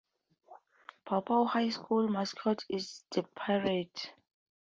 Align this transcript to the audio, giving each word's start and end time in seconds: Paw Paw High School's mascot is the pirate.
Paw 1.05 1.21
Paw 1.21 1.45
High 1.45 1.69
School's 1.69 2.09
mascot 2.09 2.65
is 2.69 3.03
the 3.11 3.21
pirate. 3.21 4.11